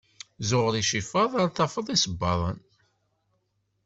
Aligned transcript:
zuɣer 0.49 0.73
icifaḍ 0.81 1.31
ar 1.41 1.49
tafeḍ 1.57 1.87
isebbaḍen. 1.95 2.59